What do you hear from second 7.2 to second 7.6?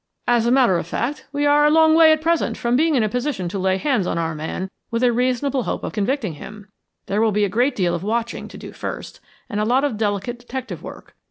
will be a